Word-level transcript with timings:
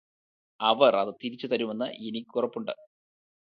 അവർ 0.59 0.93
അത് 0.95 1.11
തിരിച്ചു 1.21 1.47
തരുമെന്ന് 1.47 1.87
എനിക്ക് 2.07 2.35
ഉറപ്പുണ്ട് 2.35 2.73